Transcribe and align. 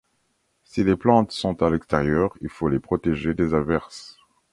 Si 0.63 0.83
les 0.83 0.95
plantes 0.97 1.31
sont 1.31 1.61
à 1.61 1.69
l'extérieur, 1.69 2.33
il 2.41 2.49
faut 2.49 2.69
les 2.69 2.79
protéger 2.79 3.35
des 3.35 3.53
averses. 3.53 4.17